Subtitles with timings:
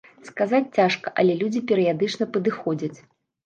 [0.29, 2.95] Сказаць цяжка, але людзі перыядычна падыходзяць.